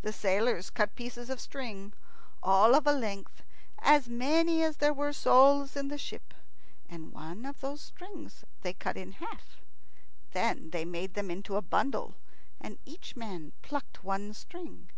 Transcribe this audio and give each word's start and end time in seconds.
The 0.00 0.14
sailors 0.14 0.70
cut 0.70 0.94
pieces 0.94 1.28
of 1.28 1.38
string, 1.38 1.92
all 2.42 2.74
of 2.74 2.86
a 2.86 2.92
length, 2.94 3.42
as 3.80 4.08
many 4.08 4.62
as 4.62 4.78
there 4.78 4.94
were 4.94 5.12
souls 5.12 5.76
in 5.76 5.88
the 5.88 5.98
ship, 5.98 6.32
and 6.88 7.12
one 7.12 7.44
of 7.44 7.60
those 7.60 7.82
strings 7.82 8.46
they 8.62 8.72
cut 8.72 8.96
in 8.96 9.12
half. 9.12 9.60
Then 10.30 10.70
they 10.70 10.86
made 10.86 11.12
them 11.12 11.30
into 11.30 11.56
a 11.56 11.60
bundle, 11.60 12.14
and 12.62 12.78
each 12.86 13.14
man 13.14 13.52
plucked 13.60 14.02
one 14.02 14.32
string. 14.32 14.88